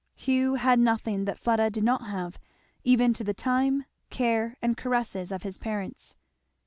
Hugh 0.15 0.55
had 0.55 0.79
nothing 0.79 1.25
that 1.25 1.37
Fleda 1.37 1.69
did 1.69 1.83
not 1.83 2.07
have, 2.07 2.39
even 2.83 3.13
to 3.13 3.23
the 3.23 3.35
time, 3.35 3.85
care, 4.09 4.57
and 4.59 4.75
caresses 4.75 5.31
of 5.31 5.43
his 5.43 5.59
parents. 5.59 6.15